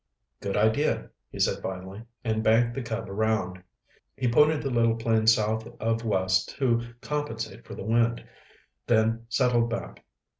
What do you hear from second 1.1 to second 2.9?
he said finally, and banked the